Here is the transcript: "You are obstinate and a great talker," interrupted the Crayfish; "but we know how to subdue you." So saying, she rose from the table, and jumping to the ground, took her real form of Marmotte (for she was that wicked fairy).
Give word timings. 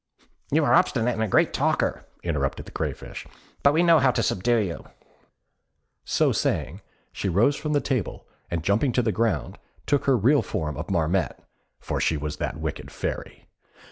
"You 0.51 0.65
are 0.65 0.73
obstinate 0.73 1.13
and 1.13 1.21
a 1.21 1.27
great 1.27 1.53
talker," 1.53 2.05
interrupted 2.23 2.65
the 2.65 2.71
Crayfish; 2.71 3.27
"but 3.61 3.71
we 3.71 3.83
know 3.83 3.99
how 3.99 4.09
to 4.09 4.23
subdue 4.23 4.57
you." 4.57 4.85
So 6.05 6.31
saying, 6.31 6.81
she 7.13 7.29
rose 7.29 7.55
from 7.55 7.73
the 7.73 7.81
table, 7.81 8.25
and 8.49 8.63
jumping 8.63 8.93
to 8.93 9.03
the 9.03 9.11
ground, 9.11 9.59
took 9.85 10.05
her 10.05 10.17
real 10.17 10.41
form 10.41 10.75
of 10.75 10.89
Marmotte 10.89 11.37
(for 11.79 12.01
she 12.01 12.17
was 12.17 12.37
that 12.37 12.57
wicked 12.57 12.89
fairy). 12.89 13.47